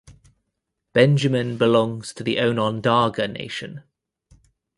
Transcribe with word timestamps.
Benjamin 0.93 1.59
belongs 1.59 2.11
to 2.15 2.23
the 2.23 2.39
Onondaga 2.39 3.27
Nation. 3.27 3.83